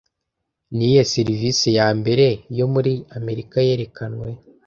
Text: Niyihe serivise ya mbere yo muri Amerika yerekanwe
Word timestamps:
Niyihe 0.75 1.03
serivise 1.13 1.67
ya 1.77 1.87
mbere 1.99 2.27
yo 2.57 2.65
muri 2.73 2.93
Amerika 3.17 3.57
yerekanwe 3.67 4.27